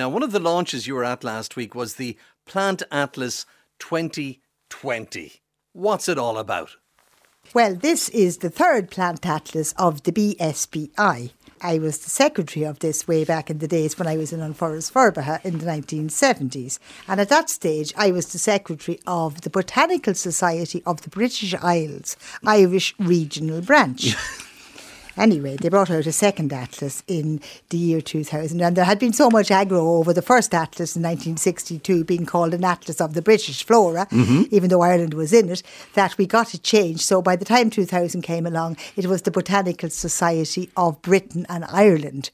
[0.00, 2.16] Now, one of the launches you were at last week was the
[2.46, 3.46] Plant Atlas
[3.80, 5.42] 2020.
[5.72, 6.76] What's it all about?
[7.52, 11.32] Well, this is the third plant atlas of the BSBI.
[11.60, 14.40] I was the secretary of this way back in the days when I was in
[14.40, 16.78] An Foras Forbartha in the 1970s.
[17.08, 21.54] And at that stage, I was the secretary of the Botanical Society of the British
[21.54, 24.14] Isles, Irish Regional Branch.
[25.18, 27.40] Anyway, they brought out a second atlas in
[27.70, 31.02] the year 2000, and there had been so much aggro over the first atlas in
[31.02, 34.44] 1962 being called an atlas of the British flora, mm-hmm.
[34.52, 35.62] even though Ireland was in it,
[35.94, 37.00] that we got it changed.
[37.00, 41.64] So by the time 2000 came along, it was the Botanical Society of Britain and
[41.64, 42.30] Ireland.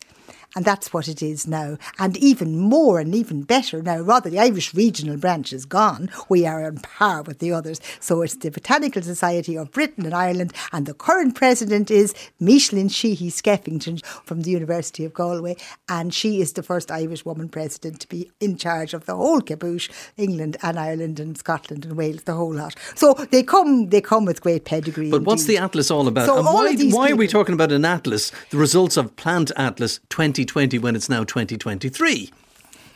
[0.55, 1.77] And that's what it is now.
[1.99, 6.11] And even more and even better now, rather the Irish regional branch is gone.
[6.29, 7.81] We are on par with the others.
[8.01, 10.53] So it's the Botanical Society of Britain and Ireland.
[10.73, 15.57] And the current president is Micheline Sheehy Skeffington from the University of Galway.
[15.89, 19.41] And she is the first Irish woman president to be in charge of the whole
[19.41, 22.75] caboose, England and Ireland and Scotland and Wales, the whole lot.
[22.95, 25.11] So they come they come with great pedigree.
[25.11, 25.27] But indeed.
[25.27, 26.27] what's the atlas all about?
[26.27, 28.33] So and all why, why are we talking about an atlas?
[28.51, 32.31] The results of Plant Atlas 20 2020 when it's now 2023.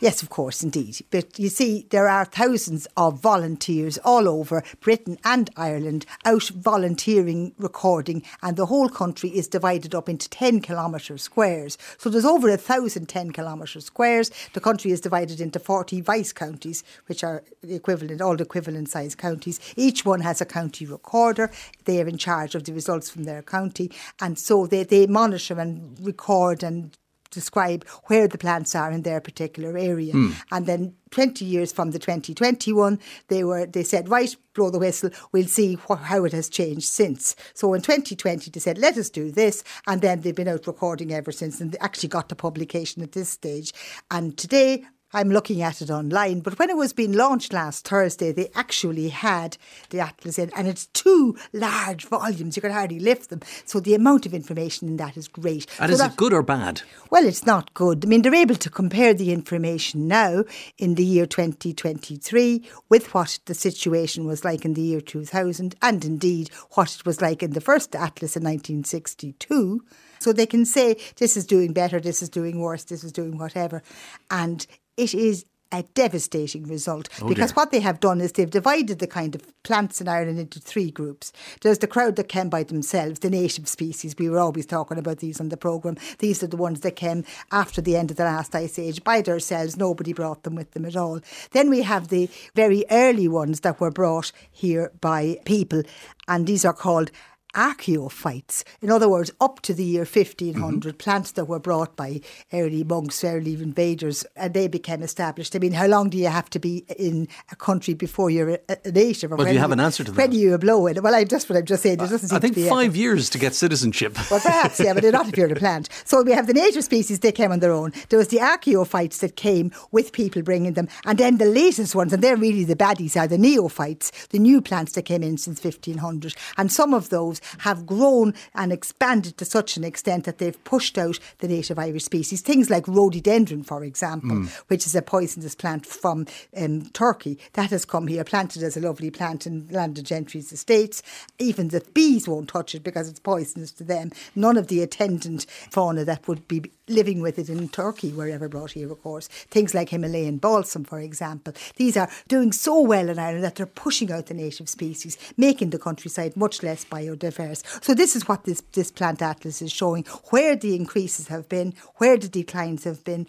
[0.01, 1.05] Yes, of course, indeed.
[1.11, 7.53] But you see, there are thousands of volunteers all over Britain and Ireland out volunteering,
[7.59, 11.77] recording, and the whole country is divided up into 10 kilometre squares.
[11.99, 14.31] So there's over a thousand 10 kilometre squares.
[14.53, 19.17] The country is divided into 40 vice counties, which are equivalent, all the equivalent size
[19.17, 19.59] counties.
[19.75, 21.51] Each one has a county recorder.
[21.87, 23.91] They are in charge of the results from their county.
[24.21, 26.97] And so they, they monitor and record and
[27.31, 30.15] describe where the plants are in their particular area.
[30.15, 30.35] Mm.
[30.51, 32.99] And then 20 years from the 2021,
[33.29, 36.89] they were they said, right, blow the whistle, we'll see wh- how it has changed
[36.89, 37.37] since.
[37.55, 39.65] So in 2020, they said, let us do this.
[39.87, 43.13] And then they've been out recording ever since and they actually got to publication at
[43.13, 43.73] this stage.
[44.11, 48.31] And today, I'm looking at it online, but when it was being launched last Thursday,
[48.31, 49.57] they actually had
[49.89, 52.57] the atlas in, and it's two large volumes.
[52.57, 53.41] You can hardly lift them.
[53.65, 55.67] So the amount of information in that is great.
[55.81, 56.83] And so is that, it good or bad?
[57.11, 58.05] Well, it's not good.
[58.05, 60.45] I mean, they're able to compare the information now
[60.77, 66.05] in the year 2023 with what the situation was like in the year 2000, and
[66.05, 69.83] indeed what it was like in the first atlas in 1962.
[70.19, 73.39] So they can say this is doing better, this is doing worse, this is doing
[73.39, 73.83] whatever.
[74.31, 74.67] And
[74.99, 79.07] it is a devastating result oh because what they have done is they've divided the
[79.07, 81.31] kind of plants in Ireland into three groups.
[81.61, 84.15] There's the crowd that came by themselves, the native species.
[84.19, 85.99] We were always talking about these on the programme.
[86.21, 89.21] These are the ones that came after the end of the last ice age by
[89.21, 89.77] themselves.
[89.77, 91.21] Nobody brought them with them at all.
[91.51, 95.83] Then we have the very early ones that were brought here by people,
[96.27, 97.11] and these are called
[97.55, 98.65] archaeophytes.
[98.81, 100.97] In other words, up to the year 1500, mm-hmm.
[100.99, 102.21] plants that were brought by
[102.53, 105.57] early monks, early invaders, and they became established.
[105.57, 108.91] I mean, how long do you have to be in a country before you're a,
[108.91, 109.31] native?
[109.31, 110.19] well, do you have an answer to that?
[110.19, 111.03] When you blow it?
[111.03, 111.99] Well, I, that's what I'm just saying.
[111.99, 114.17] There doesn't I think five years to get citizenship.
[114.31, 115.89] Well, perhaps, yeah, but not if you're a plant.
[116.05, 117.93] So we have the native species, they came on their own.
[118.11, 120.87] There was the archaeophytes that came with people bringing them.
[121.07, 124.61] And then the latest ones, and they're really the baddies, are the neophytes, the new
[124.61, 126.35] plants that came in since 1500.
[126.59, 130.99] And some of those have grown and expanded to such an extent that they've pushed
[130.99, 132.41] out the native Irish species.
[132.41, 134.49] Things like rhododendron, for example, mm.
[134.69, 136.27] which is a poisonous plant from
[136.57, 141.03] um, Turkey, that has come here, planted as a lovely plant in landed gentry's estates.
[141.39, 144.11] Even the bees won't touch it because it's poisonous to them.
[144.35, 148.49] None of the attendant fauna that would be living with it in Turkey were ever
[148.49, 149.29] brought here, of course.
[149.29, 151.53] Things like Himalayan balsam, for example.
[151.77, 155.71] These are doing so well in Ireland that they're pushing out the native species, making
[155.71, 157.63] the countryside much less biodiverse.
[157.85, 161.75] So this is what this, this plant atlas is showing, where the increases have been,
[161.97, 163.27] where the declines have been,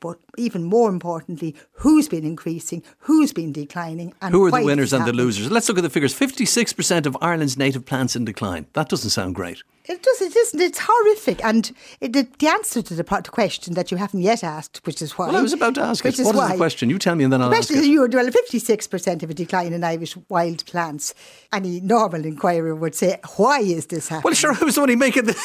[0.00, 4.92] but even more importantly, who's been increasing, who's been declining, and who are the winners
[4.92, 5.48] and the losers.
[5.48, 6.12] Let's look at the figures.
[6.12, 8.66] Fifty-six percent of Ireland's native plants in decline.
[8.72, 9.62] That doesn't sound great.
[9.84, 10.20] It does.
[10.20, 10.60] It isn't.
[10.60, 11.44] It's horrific.
[11.44, 15.18] And it, the, the, answer to the question that you haven't yet asked, which is
[15.18, 15.26] why.
[15.26, 16.20] Well, I was about to ask which it.
[16.20, 16.88] Is what why, is the question?
[16.88, 17.84] You tell me, and then I'll the ask it.
[17.84, 21.14] You were well, fifty-six percent of a decline in Irish wild plants.
[21.52, 24.54] Any normal inquirer would say, "Why is this happening?" Well, sure.
[24.54, 25.34] I was only making the.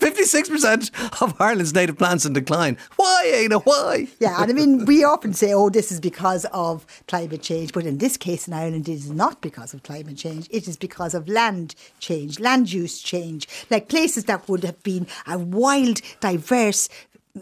[0.00, 0.90] Fifty-six percent
[1.20, 2.78] of Ireland's native plants in decline.
[2.96, 3.58] Why, Ada?
[3.58, 4.08] Why?
[4.20, 7.84] Yeah, and I mean, we often say, "Oh, this is because of climate change," but
[7.84, 10.48] in this case, in Ireland, it is not because of climate change.
[10.50, 13.48] It is because of land change, land use change.
[13.70, 16.88] Like places that would have been a wild, diverse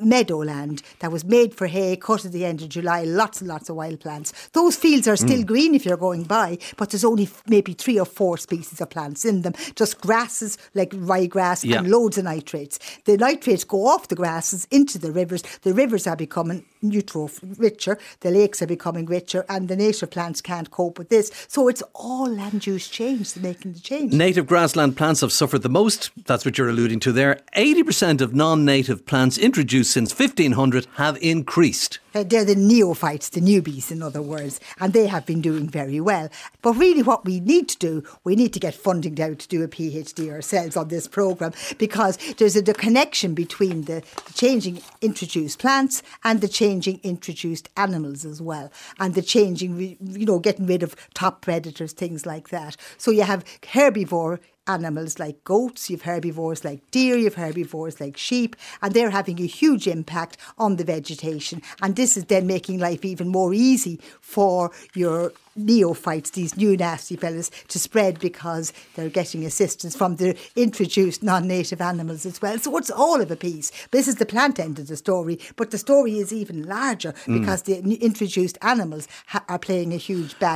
[0.00, 3.68] meadowland that was made for hay, cut at the end of July, lots and lots
[3.68, 4.32] of wild plants.
[4.52, 5.46] Those fields are still mm.
[5.46, 9.24] green if you're going by, but there's only maybe three or four species of plants
[9.24, 11.78] in them, just grasses like ryegrass yeah.
[11.78, 12.78] and loads of nitrates.
[13.04, 15.42] The nitrates go off the grasses into the rivers.
[15.62, 20.40] The rivers are becoming eutroph richer, the lakes are becoming richer, and the native plants
[20.40, 21.30] can't cope with this.
[21.48, 24.12] So it's all land use change that's making the change.
[24.12, 26.10] Native grassland plants have suffered the most.
[26.26, 27.40] That's what you're alluding to there.
[27.56, 31.98] 80% of non native plants introduced since 1500 have increased.
[32.12, 36.28] They're the neophytes, the newbies, in other words, and they have been doing very well.
[36.62, 39.62] But really, what we need to do, we need to get funding down to do
[39.62, 44.02] a PhD ourselves on this programme because there's a connection between the
[44.34, 50.38] changing introduced plants and the changing introduced animals as well, and the changing, you know,
[50.38, 52.76] getting rid of top predators, things like that.
[52.96, 58.56] So you have herbivore animals like goats, you've herbivores like deer, you've herbivores like sheep,
[58.82, 61.62] and they're having a huge impact on the vegetation.
[61.82, 67.16] And this is then making life even more easy for your neophytes, these new nasty
[67.16, 72.58] fellas, to spread because they're getting assistance from the introduced non-native animals as well.
[72.58, 73.72] So it's all of a piece.
[73.90, 77.40] This is the plant end of the story, but the story is even larger mm.
[77.40, 80.48] because the introduced animals ha- are playing a huge bad